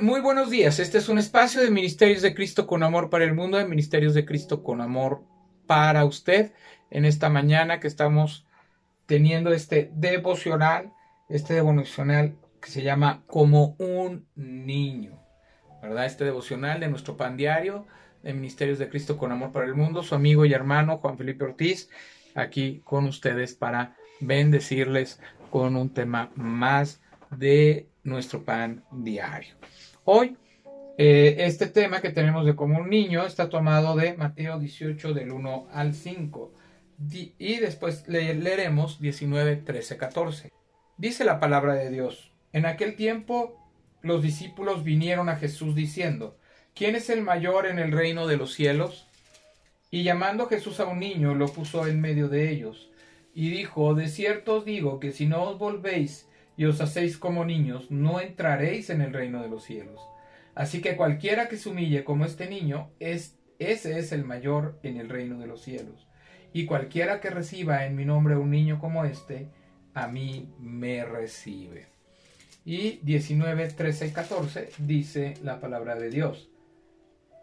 Muy 0.00 0.22
buenos 0.22 0.48
días. 0.48 0.78
Este 0.78 0.96
es 0.96 1.10
un 1.10 1.18
espacio 1.18 1.60
de 1.60 1.70
Ministerios 1.70 2.22
de 2.22 2.34
Cristo 2.34 2.66
con 2.66 2.82
Amor 2.82 3.10
para 3.10 3.24
el 3.24 3.34
Mundo, 3.34 3.58
de 3.58 3.66
Ministerios 3.66 4.14
de 4.14 4.24
Cristo 4.24 4.62
con 4.62 4.80
Amor 4.80 5.22
para 5.66 6.06
usted. 6.06 6.52
En 6.90 7.04
esta 7.04 7.28
mañana 7.28 7.80
que 7.80 7.86
estamos 7.86 8.46
teniendo 9.04 9.52
este 9.52 9.90
devocional, 9.94 10.90
este 11.28 11.52
devocional 11.52 12.34
que 12.62 12.70
se 12.70 12.82
llama 12.82 13.24
Como 13.26 13.76
un 13.78 14.26
Niño, 14.36 15.20
¿verdad? 15.82 16.06
Este 16.06 16.24
devocional 16.24 16.80
de 16.80 16.88
nuestro 16.88 17.18
pan 17.18 17.36
diario 17.36 17.86
de 18.22 18.32
Ministerios 18.32 18.78
de 18.78 18.88
Cristo 18.88 19.18
con 19.18 19.32
Amor 19.32 19.52
para 19.52 19.66
el 19.66 19.74
Mundo, 19.74 20.02
su 20.02 20.14
amigo 20.14 20.46
y 20.46 20.54
hermano 20.54 20.96
Juan 20.96 21.18
Felipe 21.18 21.44
Ortiz, 21.44 21.90
aquí 22.34 22.80
con 22.84 23.04
ustedes 23.04 23.52
para 23.52 23.96
bendecirles 24.20 25.20
con 25.50 25.76
un 25.76 25.92
tema 25.92 26.30
más 26.36 27.02
de 27.30 27.90
nuestro 28.04 28.44
pan 28.44 28.84
diario. 28.92 29.54
Hoy, 30.04 30.36
eh, 30.96 31.36
este 31.38 31.66
tema 31.66 32.00
que 32.00 32.10
tenemos 32.10 32.46
de 32.46 32.54
como 32.54 32.78
un 32.78 32.88
niño 32.88 33.26
está 33.26 33.48
tomado 33.48 33.96
de 33.96 34.14
Mateo 34.14 34.60
18 34.60 35.12
del 35.12 35.32
1 35.32 35.68
al 35.72 35.94
5 35.94 36.52
y 37.38 37.56
después 37.56 38.06
leeremos 38.06 39.00
19, 39.00 39.56
13, 39.56 39.96
14. 39.96 40.52
Dice 40.96 41.24
la 41.24 41.40
palabra 41.40 41.74
de 41.74 41.90
Dios, 41.90 42.30
en 42.52 42.66
aquel 42.66 42.94
tiempo 42.94 43.60
los 44.02 44.22
discípulos 44.22 44.84
vinieron 44.84 45.28
a 45.28 45.36
Jesús 45.36 45.74
diciendo, 45.74 46.36
¿quién 46.74 46.94
es 46.94 47.10
el 47.10 47.22
mayor 47.22 47.66
en 47.66 47.78
el 47.78 47.90
reino 47.90 48.26
de 48.26 48.36
los 48.36 48.52
cielos? 48.52 49.08
Y 49.90 50.02
llamando 50.02 50.46
Jesús 50.46 50.78
a 50.78 50.86
un 50.86 51.00
niño, 51.00 51.34
lo 51.34 51.48
puso 51.48 51.86
en 51.86 52.00
medio 52.00 52.28
de 52.28 52.50
ellos, 52.50 52.90
y 53.34 53.50
dijo, 53.50 53.94
de 53.94 54.08
cierto 54.08 54.56
os 54.56 54.64
digo 54.64 55.00
que 55.00 55.10
si 55.10 55.26
no 55.26 55.44
os 55.44 55.58
volvéis 55.58 56.28
y 56.56 56.66
os 56.66 56.80
hacéis 56.80 57.18
como 57.18 57.44
niños, 57.44 57.90
no 57.90 58.20
entraréis 58.20 58.90
en 58.90 59.00
el 59.00 59.12
reino 59.12 59.42
de 59.42 59.48
los 59.48 59.64
cielos. 59.64 60.00
Así 60.54 60.80
que 60.80 60.96
cualquiera 60.96 61.48
que 61.48 61.56
se 61.56 61.68
humille 61.68 62.04
como 62.04 62.24
este 62.24 62.48
niño, 62.48 62.90
es, 63.00 63.36
ese 63.58 63.98
es 63.98 64.12
el 64.12 64.24
mayor 64.24 64.78
en 64.82 64.98
el 64.98 65.08
reino 65.08 65.38
de 65.38 65.46
los 65.46 65.62
cielos. 65.62 66.06
Y 66.52 66.66
cualquiera 66.66 67.20
que 67.20 67.30
reciba 67.30 67.84
en 67.84 67.96
mi 67.96 68.04
nombre 68.04 68.36
un 68.36 68.50
niño 68.50 68.78
como 68.78 69.04
este, 69.04 69.48
a 69.94 70.06
mí 70.06 70.52
me 70.60 71.04
recibe. 71.04 71.88
Y 72.64 73.00
19, 73.02 73.68
13 73.68 74.06
y 74.06 74.10
14 74.10 74.70
dice 74.78 75.34
la 75.42 75.60
palabra 75.60 75.96
de 75.96 76.10
Dios. 76.10 76.48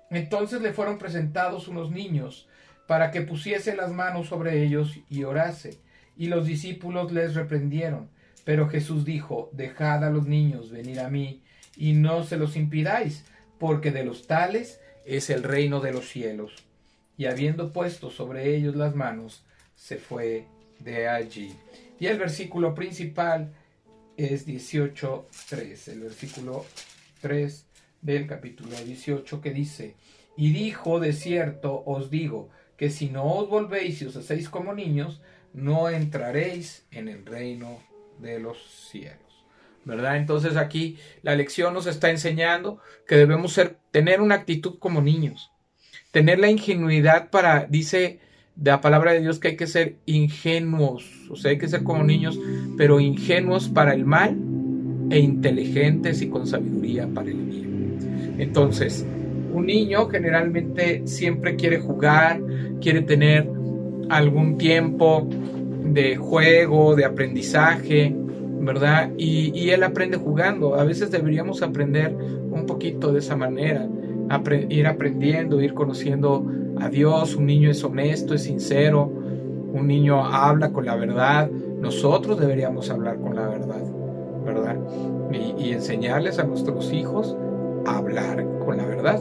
Entonces 0.10 0.62
le 0.62 0.74
fueron 0.74 0.98
presentados 0.98 1.68
unos 1.68 1.92
niños 1.92 2.48
para 2.88 3.12
que 3.12 3.22
pusiese 3.22 3.76
las 3.76 3.92
manos 3.92 4.28
sobre 4.28 4.64
ellos 4.64 4.98
y 5.10 5.24
orase. 5.24 5.80
Y 6.18 6.28
los 6.28 6.46
discípulos 6.46 7.12
les 7.12 7.36
reprendieron. 7.36 8.10
Pero 8.44 8.70
Jesús 8.70 9.06
dijo, 9.06 9.50
dejad 9.54 10.04
a 10.04 10.10
los 10.10 10.28
niños 10.28 10.72
venir 10.72 11.00
a 11.00 11.10
mí 11.10 11.44
y 11.76 11.94
no 11.94 12.24
se 12.24 12.38
los 12.38 12.56
impidáis, 12.56 13.24
porque 13.60 13.92
de 13.92 14.04
los 14.04 14.28
tales 14.28 14.80
es 15.06 15.30
el 15.30 15.44
reino 15.44 15.80
de 15.80 15.94
los 15.94 16.10
cielos. 16.10 16.54
Y 17.18 17.26
habiendo 17.26 17.72
puesto 17.72 18.10
sobre 18.10 18.56
ellos 18.56 18.76
las 18.76 18.96
manos, 18.96 19.44
se 19.76 19.98
fue 19.98 20.48
de 20.80 21.08
allí. 21.08 21.54
Y 22.00 22.08
el 22.08 22.18
versículo 22.18 22.74
principal 22.74 23.54
es 24.18 24.48
18.3, 24.48 25.92
el 25.92 26.00
versículo 26.02 26.66
3 27.22 27.66
del 28.02 28.28
capítulo 28.28 28.76
18 28.76 29.42
que 29.42 29.52
dice, 29.52 29.96
y 30.36 30.52
dijo 30.52 31.00
de 31.00 31.14
cierto 31.14 31.84
os 31.86 32.10
digo, 32.10 32.50
que 32.78 32.90
si 32.90 33.10
no 33.10 33.26
os 33.36 33.48
volvéis 33.48 34.02
y 34.02 34.06
os 34.06 34.16
hacéis 34.16 34.50
como 34.50 34.74
niños, 34.74 35.22
no 35.54 35.90
entraréis 35.90 36.86
en 36.90 37.10
el 37.10 37.26
reino 37.26 37.80
de 38.22 38.40
los 38.40 38.58
cielos. 38.90 39.18
¿Verdad? 39.84 40.18
Entonces 40.18 40.58
aquí 40.58 40.98
la 41.24 41.36
lección 41.36 41.74
nos 41.74 41.88
está 41.88 42.12
enseñando 42.12 42.80
que 43.08 43.16
debemos 43.16 43.54
ser, 43.54 43.78
tener 43.90 44.22
una 44.22 44.36
actitud 44.36 44.78
como 44.78 45.02
niños, 45.02 45.52
tener 46.12 46.38
la 46.38 46.52
ingenuidad 46.52 47.32
para, 47.32 47.66
dice 47.66 48.20
la 48.62 48.80
palabra 48.80 49.14
de 49.14 49.22
Dios 49.22 49.40
que 49.40 49.50
hay 49.50 49.56
que 49.56 49.66
ser 49.66 49.96
ingenuos, 50.06 51.10
o 51.32 51.36
sea, 51.36 51.52
hay 51.52 51.58
que 51.58 51.68
ser 51.68 51.84
como 51.84 52.04
niños, 52.04 52.40
pero 52.78 53.00
ingenuos 53.00 53.70
para 53.70 53.94
el 53.96 54.06
mal 54.06 54.38
e 55.10 55.18
inteligentes 55.18 56.22
y 56.22 56.30
con 56.30 56.46
sabiduría 56.46 57.08
para 57.08 57.32
el 57.32 57.38
bien. 57.38 58.36
Entonces, 58.38 59.04
un 59.52 59.66
niño 59.66 60.08
generalmente 60.10 61.08
siempre 61.08 61.56
quiere 61.56 61.80
jugar, 61.80 62.40
quiere 62.82 63.02
tener 63.02 63.50
algún 64.10 64.58
tiempo 64.58 65.28
de 65.84 66.16
juego, 66.16 66.96
de 66.96 67.06
aprendizaje, 67.06 68.16
¿verdad? 68.60 69.12
Y, 69.18 69.70
él 69.70 69.84
aprende 69.84 70.18
jugando. 70.18 70.76
A 70.76 70.84
veces 70.84 71.12
deberíamos 71.12 71.62
aprender 71.62 72.16
un 72.16 72.66
poquito 72.66 73.12
de 73.12 73.20
esa 73.20 73.36
manera, 73.36 73.88
ir 74.70 74.88
aprendiendo, 74.88 75.62
ir 75.62 75.74
conociendo 75.74 76.46
a 76.80 76.90
Dios. 76.90 77.36
Un 77.36 77.46
niño 77.48 77.70
es 77.70 77.84
honesto, 77.84 78.34
es 78.34 78.44
sincero, 78.44 79.12
un 79.74 79.88
niño 79.88 80.24
habla 80.24 80.72
con 80.72 80.86
la 80.86 80.96
verdad. 80.96 81.50
Nosotros 81.50 82.40
deberíamos 82.40 82.90
hablar 82.90 83.18
con 83.20 83.36
la 83.36 83.48
verdad, 83.48 83.84
¿verdad? 84.46 84.78
Y, 85.32 85.70
y 85.70 85.72
enseñarles 85.72 86.38
a 86.40 86.44
nuestros 86.44 86.94
hijos 86.94 87.36
a 87.86 87.98
hablar 87.98 88.46
con 88.64 88.78
la 88.78 88.86
verdad. 88.86 89.20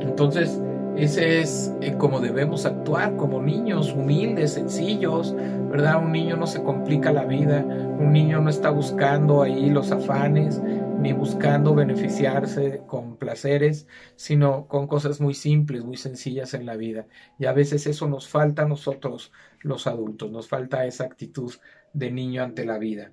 Entonces, 0.00 0.60
ese 0.96 1.40
es 1.40 1.74
eh, 1.80 1.94
como 1.96 2.20
debemos 2.20 2.66
actuar 2.66 3.16
como 3.16 3.40
niños, 3.40 3.92
humildes, 3.92 4.52
sencillos, 4.52 5.34
¿verdad? 5.70 6.02
Un 6.04 6.12
niño 6.12 6.36
no 6.36 6.46
se 6.46 6.62
complica 6.62 7.12
la 7.12 7.24
vida, 7.24 7.64
un 7.64 8.12
niño 8.12 8.42
no 8.42 8.50
está 8.50 8.68
buscando 8.70 9.42
ahí 9.42 9.70
los 9.70 9.90
afanes, 9.90 10.60
ni 11.00 11.12
buscando 11.14 11.74
beneficiarse 11.74 12.82
con 12.86 13.16
placeres, 13.16 13.88
sino 14.16 14.68
con 14.68 14.86
cosas 14.86 15.20
muy 15.20 15.32
simples, 15.32 15.82
muy 15.82 15.96
sencillas 15.96 16.52
en 16.52 16.66
la 16.66 16.76
vida. 16.76 17.06
Y 17.38 17.46
a 17.46 17.52
veces 17.52 17.86
eso 17.86 18.06
nos 18.06 18.28
falta 18.28 18.62
a 18.62 18.68
nosotros 18.68 19.32
los 19.60 19.86
adultos, 19.86 20.30
nos 20.30 20.48
falta 20.48 20.84
esa 20.84 21.04
actitud 21.04 21.52
de 21.94 22.10
niño 22.10 22.42
ante 22.42 22.66
la 22.66 22.78
vida, 22.78 23.12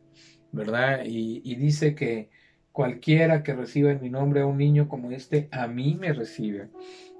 ¿verdad? 0.52 1.06
Y, 1.06 1.42
y 1.46 1.56
dice 1.56 1.96
que 1.96 2.30
cualquiera 2.74 3.42
que 3.42 3.54
reciba 3.54 3.92
en 3.92 4.02
mi 4.02 4.10
nombre 4.10 4.42
a 4.42 4.46
un 4.46 4.58
niño 4.58 4.88
como 4.90 5.12
este, 5.12 5.48
a 5.52 5.68
mí 5.68 5.98
me 6.00 6.14
recibe 6.14 6.70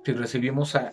si 0.10 0.16
recibimos 0.16 0.76
a, 0.76 0.92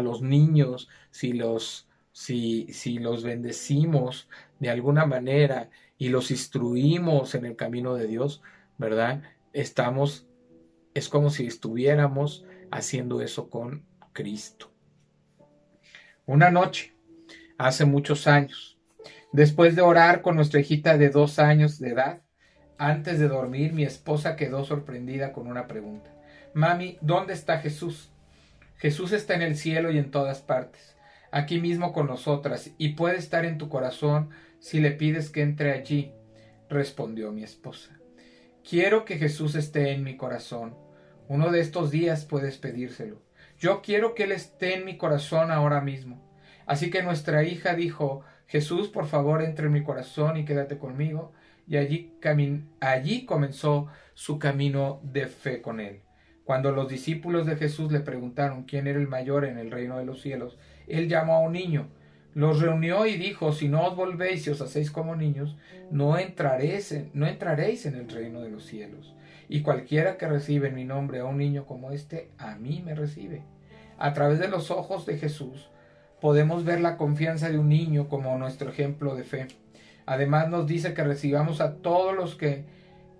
los 0.00 0.22
niños, 0.22 0.88
si 1.12 1.32
los, 1.32 1.88
si, 2.10 2.66
si 2.72 2.98
los 2.98 3.22
bendecimos 3.22 4.28
de 4.58 4.70
alguna 4.70 5.06
manera 5.06 5.70
y 5.96 6.08
los 6.08 6.32
instruimos 6.32 7.36
en 7.36 7.46
el 7.46 7.54
camino 7.54 7.94
de 7.94 8.08
Dios, 8.08 8.42
¿verdad? 8.76 9.22
Estamos, 9.52 10.26
es 10.94 11.08
como 11.08 11.30
si 11.30 11.46
estuviéramos 11.46 12.44
haciendo 12.72 13.22
eso 13.22 13.48
con 13.48 13.84
Cristo. 14.12 14.72
Una 16.26 16.50
noche, 16.50 16.96
hace 17.58 17.84
muchos 17.84 18.26
años, 18.26 18.80
después 19.30 19.76
de 19.76 19.82
orar 19.82 20.22
con 20.22 20.34
nuestra 20.34 20.58
hijita 20.58 20.98
de 20.98 21.10
dos 21.10 21.38
años 21.38 21.78
de 21.78 21.90
edad, 21.90 22.22
antes 22.78 23.20
de 23.20 23.28
dormir, 23.28 23.72
mi 23.72 23.84
esposa 23.84 24.34
quedó 24.34 24.64
sorprendida 24.64 25.32
con 25.32 25.46
una 25.46 25.68
pregunta. 25.68 26.10
Mami, 26.52 26.98
¿dónde 27.00 27.32
está 27.32 27.58
Jesús? 27.58 28.10
Jesús 28.78 29.12
está 29.12 29.34
en 29.34 29.42
el 29.42 29.56
cielo 29.56 29.90
y 29.90 29.98
en 29.98 30.10
todas 30.10 30.40
partes, 30.40 30.96
aquí 31.30 31.60
mismo 31.60 31.92
con 31.92 32.06
nosotras, 32.06 32.72
y 32.76 32.90
puede 32.90 33.16
estar 33.16 33.44
en 33.44 33.58
tu 33.58 33.68
corazón 33.68 34.30
si 34.58 34.80
le 34.80 34.90
pides 34.90 35.30
que 35.30 35.42
entre 35.42 35.72
allí, 35.72 36.12
respondió 36.68 37.32
mi 37.32 37.42
esposa. 37.42 37.98
Quiero 38.68 39.04
que 39.04 39.16
Jesús 39.16 39.54
esté 39.54 39.92
en 39.92 40.02
mi 40.02 40.16
corazón. 40.16 40.76
Uno 41.28 41.50
de 41.50 41.60
estos 41.60 41.90
días 41.90 42.24
puedes 42.24 42.58
pedírselo. 42.58 43.22
Yo 43.58 43.80
quiero 43.80 44.14
que 44.14 44.24
Él 44.24 44.32
esté 44.32 44.74
en 44.74 44.84
mi 44.84 44.96
corazón 44.96 45.50
ahora 45.50 45.80
mismo. 45.80 46.28
Así 46.66 46.90
que 46.90 47.02
nuestra 47.02 47.44
hija 47.44 47.74
dijo, 47.74 48.24
Jesús, 48.46 48.88
por 48.88 49.06
favor, 49.06 49.42
entre 49.42 49.66
en 49.66 49.72
mi 49.72 49.84
corazón 49.84 50.36
y 50.36 50.44
quédate 50.44 50.78
conmigo. 50.78 51.32
Y 51.66 51.76
allí, 51.76 52.12
allí 52.80 53.24
comenzó 53.24 53.86
su 54.14 54.38
camino 54.38 55.00
de 55.02 55.26
fe 55.26 55.62
con 55.62 55.80
Él. 55.80 56.02
Cuando 56.46 56.70
los 56.70 56.88
discípulos 56.88 57.44
de 57.44 57.56
Jesús 57.56 57.90
le 57.90 57.98
preguntaron 57.98 58.62
quién 58.62 58.86
era 58.86 59.00
el 59.00 59.08
mayor 59.08 59.44
en 59.44 59.58
el 59.58 59.72
reino 59.72 59.98
de 59.98 60.04
los 60.04 60.22
cielos, 60.22 60.56
él 60.86 61.08
llamó 61.08 61.34
a 61.34 61.40
un 61.40 61.52
niño, 61.52 61.88
los 62.34 62.60
reunió 62.60 63.04
y 63.04 63.16
dijo, 63.16 63.52
si 63.52 63.66
no 63.66 63.84
os 63.84 63.96
volvéis 63.96 64.46
y 64.46 64.50
os 64.50 64.60
hacéis 64.60 64.92
como 64.92 65.16
niños, 65.16 65.56
no 65.90 66.16
entraréis, 66.16 66.92
en, 66.92 67.10
no 67.14 67.26
entraréis 67.26 67.84
en 67.84 67.96
el 67.96 68.08
reino 68.08 68.42
de 68.42 68.50
los 68.50 68.64
cielos. 68.64 69.12
Y 69.48 69.62
cualquiera 69.62 70.18
que 70.18 70.28
recibe 70.28 70.68
en 70.68 70.76
mi 70.76 70.84
nombre 70.84 71.18
a 71.18 71.24
un 71.24 71.36
niño 71.36 71.66
como 71.66 71.90
este, 71.90 72.30
a 72.38 72.54
mí 72.54 72.80
me 72.86 72.94
recibe. 72.94 73.42
A 73.98 74.12
través 74.12 74.38
de 74.38 74.46
los 74.46 74.70
ojos 74.70 75.04
de 75.04 75.18
Jesús 75.18 75.68
podemos 76.20 76.64
ver 76.64 76.80
la 76.80 76.96
confianza 76.96 77.50
de 77.50 77.58
un 77.58 77.68
niño 77.68 78.08
como 78.08 78.38
nuestro 78.38 78.70
ejemplo 78.70 79.16
de 79.16 79.24
fe. 79.24 79.48
Además 80.06 80.48
nos 80.48 80.68
dice 80.68 80.94
que 80.94 81.02
recibamos 81.02 81.60
a 81.60 81.74
todos 81.78 82.14
los 82.14 82.36
que 82.36 82.66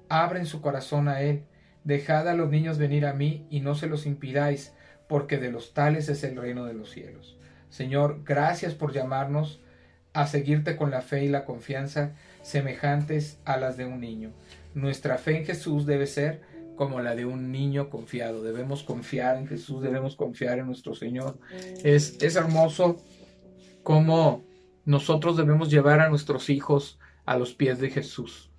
abren 0.08 0.46
su 0.46 0.60
corazón 0.60 1.08
a 1.08 1.22
Él 1.22 1.42
Dejad 1.86 2.26
a 2.28 2.34
los 2.34 2.50
niños 2.50 2.78
venir 2.78 3.06
a 3.06 3.12
mí 3.12 3.46
y 3.48 3.60
no 3.60 3.76
se 3.76 3.86
los 3.86 4.06
impidáis, 4.06 4.74
porque 5.08 5.38
de 5.38 5.52
los 5.52 5.72
tales 5.72 6.08
es 6.08 6.24
el 6.24 6.34
reino 6.34 6.64
de 6.64 6.74
los 6.74 6.90
cielos. 6.90 7.38
Señor, 7.68 8.22
gracias 8.24 8.74
por 8.74 8.92
llamarnos 8.92 9.60
a 10.12 10.26
seguirte 10.26 10.76
con 10.76 10.90
la 10.90 11.00
fe 11.00 11.26
y 11.26 11.28
la 11.28 11.44
confianza 11.44 12.16
semejantes 12.42 13.38
a 13.44 13.56
las 13.56 13.76
de 13.76 13.84
un 13.84 14.00
niño. 14.00 14.32
nuestra 14.74 15.16
fe 15.16 15.38
en 15.38 15.46
Jesús 15.46 15.86
debe 15.86 16.08
ser 16.08 16.40
como 16.74 17.00
la 17.00 17.14
de 17.14 17.24
un 17.24 17.52
niño 17.52 17.88
confiado. 17.88 18.42
Debemos 18.42 18.82
confiar 18.82 19.36
en 19.36 19.46
Jesús, 19.46 19.80
debemos 19.80 20.16
confiar 20.16 20.58
en 20.58 20.66
nuestro 20.66 20.96
Señor. 20.96 21.38
Es, 21.84 22.20
es 22.20 22.34
hermoso 22.34 22.96
cómo 23.84 24.44
nosotros 24.84 25.36
debemos 25.36 25.70
llevar 25.70 26.00
a 26.00 26.08
nuestros 26.08 26.50
hijos 26.50 26.98
a 27.24 27.38
los 27.38 27.54
pies 27.54 27.78
de 27.78 27.90
Jesús. 27.90 28.50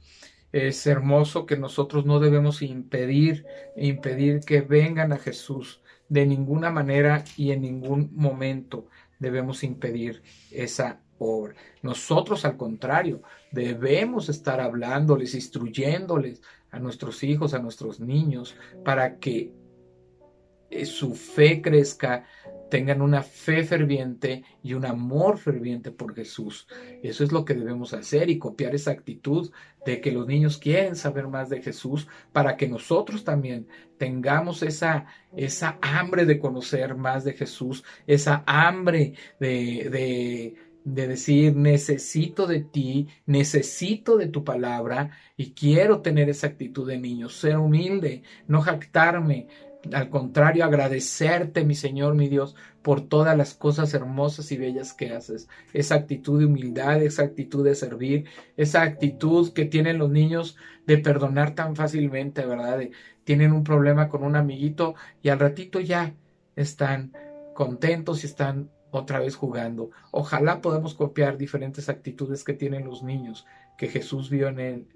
Es 0.58 0.88
hermoso 0.88 1.46
que 1.46 1.56
nosotros 1.56 2.08
no 2.08 2.20
debemos 2.20 2.64
impedir, 2.64 3.46
impedir 3.76 4.40
que 4.40 4.62
vengan 4.62 5.14
a 5.14 5.20
Jesús 5.20 5.82
de 6.10 6.26
ninguna 6.26 6.72
manera 6.72 7.24
y 7.38 7.52
en 7.52 7.62
ningún 7.62 8.10
momento 8.16 8.88
debemos 9.20 9.64
impedir 9.64 10.24
esa 10.50 11.00
obra. 11.20 11.54
Nosotros, 11.84 12.44
al 12.44 12.58
contrario, 12.58 13.22
debemos 13.52 14.30
estar 14.30 14.60
hablándoles, 14.60 15.36
instruyéndoles 15.36 16.42
a 16.72 16.80
nuestros 16.80 17.24
hijos, 17.24 17.54
a 17.54 17.60
nuestros 17.60 18.00
niños, 18.00 18.56
para 18.84 19.20
que 19.20 19.54
eh, 20.72 20.86
su 20.88 21.14
fe 21.14 21.62
crezca, 21.62 22.26
tengan 22.70 23.02
una 23.02 23.24
fe 23.24 23.64
ferviente 23.64 24.44
y 24.64 24.74
un 24.74 24.86
amor 24.86 25.38
ferviente 25.38 25.92
por 25.92 26.16
Jesús. 26.16 26.68
Eso 27.02 27.24
es 27.24 27.32
lo 27.32 27.46
que 27.46 27.54
debemos 27.54 27.94
hacer 27.94 28.30
y 28.30 28.40
copiar 28.40 28.76
esa 28.76 28.92
actitud 28.92 29.52
de 29.86 30.02
que 30.02 30.12
los 30.12 30.28
niños 30.28 30.58
quieren 30.58 30.96
saber 30.96 31.28
más 31.28 31.50
de 31.50 31.62
Jesús 31.62 32.08
para 32.34 32.58
que 32.58 32.68
nosotros 32.68 33.24
también 33.24 33.68
tengamos 33.98 34.62
esa, 34.64 35.06
esa 35.36 35.78
hambre 35.82 36.26
de 36.26 36.40
conocer 36.40 36.96
más 36.96 37.24
de 37.24 37.34
Jesús, 37.34 37.84
esa 38.06 38.44
hambre 38.46 39.14
de, 39.40 39.90
de, 39.90 40.56
de 40.84 41.08
decir, 41.08 41.54
necesito 41.54 42.48
de 42.48 42.62
ti, 42.62 43.08
necesito 43.26 44.16
de 44.16 44.28
tu 44.28 44.46
palabra 44.46 45.12
y 45.36 45.52
quiero 45.52 46.02
tener 46.02 46.30
esa 46.30 46.48
actitud 46.48 46.88
de 46.88 46.98
niño, 46.98 47.28
ser 47.28 47.58
humilde, 47.58 48.24
no 48.48 48.62
jactarme, 48.62 49.48
al 49.94 50.10
contrario, 50.10 50.64
agradecerte, 50.66 51.66
mi 51.66 51.76
Señor, 51.76 52.16
mi 52.16 52.28
Dios, 52.30 52.56
por 52.82 53.02
todas 53.02 53.38
las 53.38 53.54
cosas 53.54 53.94
hermosas 53.94 54.52
y 54.52 54.58
bellas 54.58 54.94
que 54.94 55.12
haces. 55.12 55.50
Esa 55.74 55.96
actitud 55.96 56.40
de 56.40 56.46
humildad, 56.46 57.02
esa 57.04 57.24
actitud 57.24 57.66
de 57.66 57.76
servir, 57.76 58.26
esa 58.56 58.82
actitud 58.82 59.52
que 59.54 59.66
tienen 59.66 59.98
los 59.98 60.10
niños 60.10 60.58
de 60.86 60.98
perdonar 60.98 61.56
tan 61.56 61.76
fácilmente, 61.76 62.46
¿verdad? 62.46 62.80
tienen 63.24 63.52
un 63.52 63.66
problema 63.66 64.08
con 64.08 64.24
un 64.24 64.38
amiguito 64.38 64.96
y 65.22 65.30
al 65.30 65.40
ratito 65.40 65.82
ya 65.82 66.16
están 66.56 67.12
contentos 67.54 68.24
y 68.24 68.28
están 68.28 68.70
otra 68.92 69.20
vez 69.20 69.36
jugando. 69.36 69.92
Ojalá 70.12 70.62
podamos 70.62 70.94
copiar 70.94 71.38
diferentes 71.38 71.90
actitudes 71.90 72.44
que 72.46 72.54
tienen 72.54 72.86
los 72.86 73.04
niños, 73.04 73.46
que 73.78 73.90
Jesús 73.90 74.30
vio 74.30 74.48
en, 74.48 74.88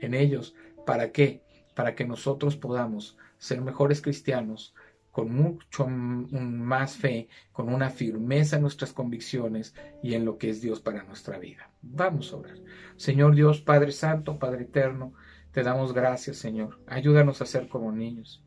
en 0.00 0.14
ellos. 0.14 0.54
¿Para 0.84 1.12
qué? 1.12 1.45
Para 1.76 1.94
que 1.94 2.04
nosotros 2.04 2.56
podamos 2.56 3.16
ser 3.38 3.60
mejores 3.60 4.02
cristianos, 4.02 4.74
con 5.12 5.32
mucho 5.32 5.86
más 5.86 6.96
fe, 6.96 7.28
con 7.50 7.72
una 7.72 7.88
firmeza 7.88 8.56
en 8.56 8.62
nuestras 8.62 8.92
convicciones 8.92 9.74
y 10.02 10.12
en 10.12 10.24
lo 10.26 10.36
que 10.36 10.50
es 10.50 10.60
Dios 10.60 10.80
para 10.80 11.04
nuestra 11.04 11.38
vida. 11.38 11.70
Vamos 11.80 12.32
a 12.32 12.36
orar. 12.36 12.58
Señor 12.96 13.34
Dios, 13.34 13.62
Padre 13.62 13.92
Santo, 13.92 14.38
Padre 14.38 14.64
Eterno, 14.64 15.14
te 15.52 15.62
damos 15.62 15.94
gracias, 15.94 16.36
Señor. 16.36 16.80
Ayúdanos 16.86 17.40
a 17.40 17.46
ser 17.46 17.66
como 17.68 17.92
niños. 17.92 18.44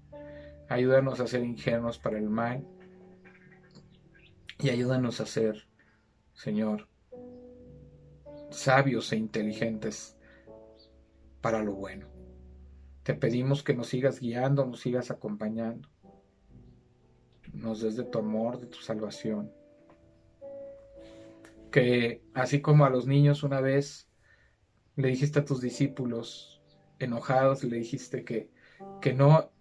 Ayúdanos 0.67 1.19
a 1.19 1.25
ser 1.25 1.43
ingenuos 1.43 1.97
para 1.97 2.19
el 2.19 2.29
mal. 2.29 2.63
Y 4.59 4.69
ayúdanos 4.69 5.21
a 5.21 5.25
ser, 5.25 5.67
Señor, 6.33 6.87
sabios 8.51 9.11
e 9.11 9.15
inteligentes 9.15 10.15
para 11.41 11.63
lo 11.63 11.73
bueno. 11.73 12.18
Te 13.03 13.13
pedimos 13.13 13.63
que 13.63 13.73
nos 13.73 13.87
sigas 13.87 14.19
guiando, 14.19 14.65
nos 14.65 14.81
sigas 14.81 15.11
acompañando. 15.11 15.89
Nos 17.53 17.81
des 17.81 17.95
de 17.95 18.03
tu 18.03 18.19
amor, 18.19 18.59
de 18.59 18.67
tu 18.67 18.79
salvación. 18.79 19.51
Que 21.71 22.21
así 22.33 22.61
como 22.61 22.85
a 22.85 22.89
los 22.89 23.07
niños 23.07 23.43
una 23.43 23.61
vez 23.61 24.09
le 24.95 25.09
dijiste 25.09 25.39
a 25.39 25.45
tus 25.45 25.61
discípulos 25.61 26.61
enojados, 26.99 27.63
le 27.63 27.77
dijiste 27.77 28.23
que, 28.23 28.49
que 29.01 29.13
no 29.13 29.51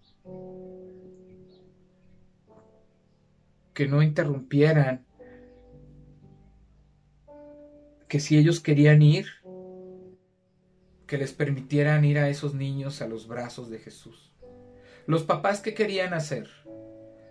que 3.79 3.87
no 3.87 4.03
interrumpieran, 4.03 5.07
que 8.09 8.19
si 8.19 8.37
ellos 8.37 8.59
querían 8.59 9.03
ir, 9.03 9.27
que 11.09 11.19
les 11.19 11.33
permitieran 11.33 12.05
ir 12.05 12.19
a 12.19 12.29
esos 12.29 12.55
niños 12.55 13.01
a 13.01 13.09
los 13.09 13.27
brazos 13.27 13.71
de 13.71 13.79
Jesús. 13.79 14.31
Los 15.07 15.25
papás, 15.25 15.61
¿qué 15.61 15.73
querían 15.73 16.13
hacer? 16.13 16.49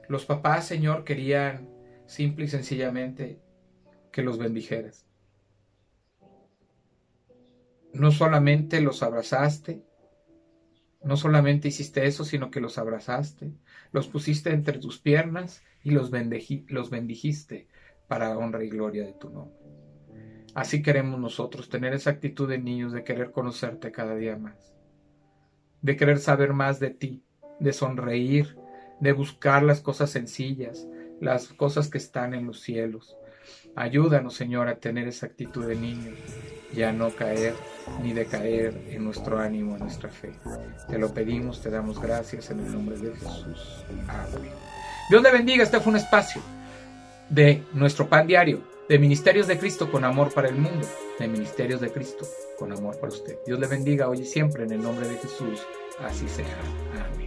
Los 0.09 0.25
papás, 0.25 0.65
Señor, 0.65 1.03
querían 1.03 1.69
simple 2.07 2.45
y 2.45 2.47
sencillamente 2.47 3.39
que 4.11 4.23
los 4.23 4.39
bendijeras. 4.39 5.05
No 7.93 8.11
solamente 8.11 8.81
los 8.81 9.03
abrazaste, 9.03 9.83
no 11.03 11.15
solamente 11.15 11.67
hiciste 11.67 12.07
eso, 12.07 12.25
sino 12.25 12.49
que 12.49 12.61
los 12.61 12.79
abrazaste, 12.79 13.51
los 13.91 14.07
pusiste 14.07 14.49
entre 14.49 14.79
tus 14.79 14.97
piernas 14.99 15.61
y 15.83 15.91
los, 15.91 16.11
los 16.67 16.89
bendijiste 16.89 17.67
para 18.07 18.35
honra 18.39 18.63
y 18.63 18.69
gloria 18.69 19.05
de 19.05 19.13
tu 19.13 19.29
nombre. 19.29 19.55
Así 20.57 20.81
queremos 20.81 21.19
nosotros, 21.19 21.69
tener 21.69 21.93
esa 21.93 22.09
actitud 22.09 22.49
de 22.49 22.57
niños, 22.57 22.91
de 22.91 23.03
querer 23.03 23.29
conocerte 23.29 23.91
cada 23.91 24.15
día 24.15 24.37
más, 24.37 24.73
de 25.83 25.95
querer 25.95 26.17
saber 26.17 26.51
más 26.51 26.79
de 26.79 26.89
ti, 26.89 27.23
de 27.59 27.71
sonreír, 27.71 28.57
de 28.99 29.11
buscar 29.11 29.61
las 29.61 29.81
cosas 29.81 30.09
sencillas, 30.09 30.87
las 31.21 31.49
cosas 31.49 31.89
que 31.89 31.99
están 31.99 32.33
en 32.33 32.47
los 32.47 32.59
cielos. 32.61 33.15
Ayúdanos, 33.75 34.33
Señor, 34.33 34.67
a 34.67 34.79
tener 34.79 35.07
esa 35.07 35.27
actitud 35.27 35.63
de 35.63 35.75
niño 35.75 36.15
y 36.73 36.81
a 36.81 36.91
no 36.91 37.11
caer 37.11 37.53
ni 38.01 38.13
decaer 38.13 38.83
en 38.89 39.03
nuestro 39.03 39.37
ánimo, 39.37 39.75
en 39.75 39.83
nuestra 39.83 40.09
fe. 40.09 40.31
Te 40.89 40.97
lo 40.97 41.13
pedimos, 41.13 41.61
te 41.61 41.69
damos 41.69 42.01
gracias 42.01 42.49
en 42.49 42.61
el 42.61 42.71
nombre 42.73 42.97
de 42.97 43.15
Jesús. 43.15 43.85
Amén. 44.07 44.51
Dios 45.11 45.21
le 45.21 45.31
bendiga, 45.31 45.63
este 45.63 45.79
fue 45.79 45.91
un 45.91 45.97
espacio 45.97 46.41
de 47.29 47.63
nuestro 47.73 48.09
pan 48.09 48.25
diario 48.25 48.75
de 48.87 48.99
Ministerios 48.99 49.47
de 49.47 49.57
Cristo 49.57 49.91
con 49.91 50.03
amor 50.05 50.33
para 50.33 50.47
el 50.49 50.55
mundo, 50.55 50.87
de 51.19 51.27
Ministerios 51.27 51.81
de 51.81 51.91
Cristo 51.91 52.25
con 52.57 52.71
amor 52.71 52.97
para 52.99 53.13
usted. 53.13 53.37
Dios 53.45 53.59
le 53.59 53.67
bendiga 53.67 54.09
hoy 54.09 54.19
y 54.21 54.25
siempre 54.25 54.63
en 54.63 54.71
el 54.71 54.81
nombre 54.81 55.07
de 55.07 55.17
Jesús. 55.17 55.61
Así 55.99 56.27
sea. 56.27 56.45
Amén. 57.13 57.26